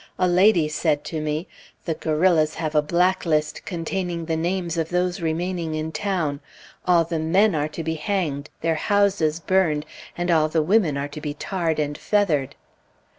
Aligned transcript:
A 0.17 0.27
lady 0.27 0.67
said 0.67 1.03
to 1.03 1.21
me, 1.21 1.47
"The 1.85 1.93
guerrillas 1.93 2.55
have 2.55 2.73
a 2.73 2.81
black 2.81 3.23
list 3.23 3.65
containing 3.65 4.25
the 4.25 4.35
names 4.35 4.75
of 4.75 4.89
those 4.89 5.21
remaining 5.21 5.75
in 5.75 5.91
town. 5.91 6.39
All 6.87 7.03
the 7.03 7.19
men 7.19 7.53
are 7.53 7.67
to 7.69 7.83
be 7.83 7.93
hanged, 7.93 8.49
their 8.61 8.73
houses 8.73 9.39
burned, 9.39 9.85
and 10.17 10.31
all 10.31 10.49
the 10.49 10.63
women 10.63 10.97
are 10.97 11.07
to 11.09 11.21
be 11.21 11.35
tarred 11.35 11.77
and 11.77 11.95
feathered." 11.95 12.55